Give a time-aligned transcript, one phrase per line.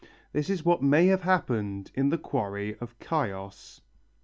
[0.33, 3.81] This is what may have happened in the quarry of Chios."